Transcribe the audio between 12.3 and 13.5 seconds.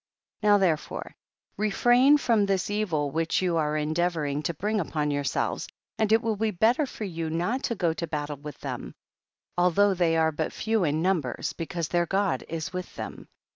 is with them.